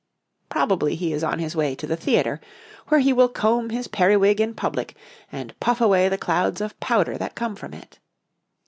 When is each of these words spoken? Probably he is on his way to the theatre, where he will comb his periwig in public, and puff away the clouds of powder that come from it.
Probably 0.49 0.95
he 0.95 1.13
is 1.13 1.23
on 1.23 1.37
his 1.37 1.55
way 1.55 1.75
to 1.75 1.85
the 1.85 1.95
theatre, 1.95 2.41
where 2.87 3.01
he 3.01 3.13
will 3.13 3.29
comb 3.29 3.69
his 3.69 3.87
periwig 3.87 4.41
in 4.41 4.55
public, 4.55 4.95
and 5.31 5.53
puff 5.59 5.79
away 5.79 6.09
the 6.09 6.17
clouds 6.17 6.59
of 6.59 6.79
powder 6.79 7.19
that 7.19 7.35
come 7.35 7.55
from 7.55 7.71
it. 7.71 7.99